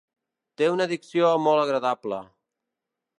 Té 0.61 0.69
una 0.77 0.87
dicció 0.93 1.29
molt 1.49 1.65
agradable. 1.65 2.19